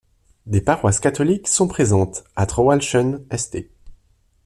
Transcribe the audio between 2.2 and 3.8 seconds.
à Traunwalchen, St.